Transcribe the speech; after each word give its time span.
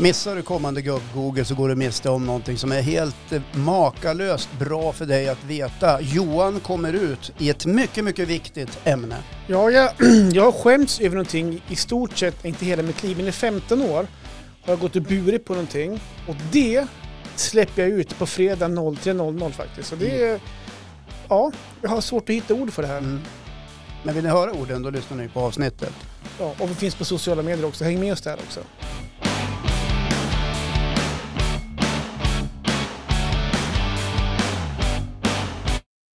Missar 0.00 0.36
du 0.36 0.42
kommande 0.42 0.82
gubb-Google 0.82 1.44
så 1.44 1.54
går 1.54 1.68
du 1.68 1.74
miste 1.74 2.10
om 2.10 2.26
någonting 2.26 2.56
som 2.56 2.72
är 2.72 2.82
helt 2.82 3.32
eh, 3.32 3.42
makalöst 3.52 4.48
bra 4.58 4.92
för 4.92 5.06
dig 5.06 5.28
att 5.28 5.44
veta. 5.44 6.00
Johan 6.00 6.60
kommer 6.60 6.92
ut 6.92 7.32
i 7.38 7.50
ett 7.50 7.66
mycket, 7.66 8.04
mycket 8.04 8.28
viktigt 8.28 8.78
ämne. 8.84 9.16
Ja, 9.46 9.70
jag, 9.70 9.90
jag 10.32 10.44
har 10.44 10.52
skämts 10.52 11.00
över 11.00 11.16
någonting 11.16 11.62
i 11.68 11.76
stort 11.76 12.18
sett, 12.18 12.44
inte 12.44 12.64
hela 12.64 12.82
mitt 12.82 13.02
liv, 13.02 13.16
men 13.16 13.28
i 13.28 13.32
15 13.32 13.82
år 13.82 14.06
har 14.62 14.72
jag 14.72 14.80
gått 14.80 14.96
och 14.96 15.02
burit 15.02 15.44
på 15.44 15.52
någonting 15.52 16.00
och 16.28 16.36
det 16.52 16.86
släpper 17.36 17.82
jag 17.82 17.90
ut 17.90 18.18
på 18.18 18.26
fredag 18.26 18.68
03.00 18.68 19.50
faktiskt. 19.50 19.88
Så 19.88 19.96
det 19.96 20.10
mm. 20.10 20.34
är... 20.34 20.40
Ja, 21.28 21.52
jag 21.82 21.90
har 21.90 22.00
svårt 22.00 22.22
att 22.22 22.34
hitta 22.34 22.54
ord 22.54 22.72
för 22.72 22.82
det 22.82 22.88
här. 22.88 22.98
Mm. 22.98 23.20
Men 24.02 24.14
vill 24.14 24.24
ni 24.24 24.30
höra 24.30 24.52
orden 24.52 24.82
då 24.82 24.90
lyssnar 24.90 25.16
ni 25.16 25.28
på 25.28 25.40
avsnittet. 25.40 25.92
Ja, 26.38 26.54
och 26.58 26.70
vi 26.70 26.74
finns 26.74 26.94
på 26.94 27.04
sociala 27.04 27.42
medier 27.42 27.66
också. 27.66 27.84
Häng 27.84 28.00
med 28.00 28.12
oss 28.12 28.20
där 28.20 28.34
också. 28.46 28.60